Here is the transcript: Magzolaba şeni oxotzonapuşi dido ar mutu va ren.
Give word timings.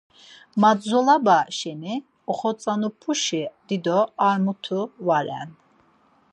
Magzolaba 0.61 1.37
şeni 1.57 1.95
oxotzonapuşi 2.31 3.43
dido 3.67 3.99
ar 4.27 4.37
mutu 4.45 4.81
va 5.05 5.19
ren. 5.25 5.49